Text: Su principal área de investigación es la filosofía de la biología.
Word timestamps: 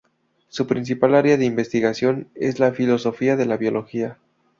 Su 0.47 0.65
principal 0.65 1.13
área 1.13 1.37
de 1.37 1.45
investigación 1.45 2.27
es 2.33 2.57
la 2.59 2.71
filosofía 2.73 3.35
de 3.35 3.45
la 3.45 3.55
biología. 3.55 4.17